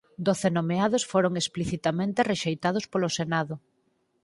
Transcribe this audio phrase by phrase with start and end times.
[0.27, 3.55] Doce nomeados foron explicitamente rexeitados polo Senado.